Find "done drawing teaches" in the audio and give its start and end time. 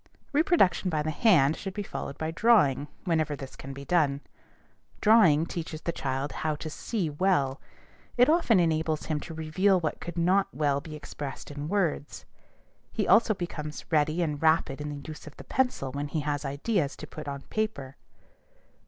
3.85-5.81